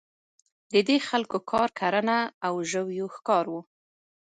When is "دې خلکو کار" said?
0.87-1.69